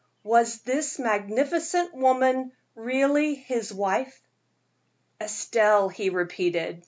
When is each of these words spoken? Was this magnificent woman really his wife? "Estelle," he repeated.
Was 0.23 0.61
this 0.61 0.97
magnificent 0.97 1.93
woman 1.93 2.53
really 2.73 3.35
his 3.35 3.71
wife? 3.71 4.19
"Estelle," 5.21 5.89
he 5.89 6.09
repeated. 6.09 6.79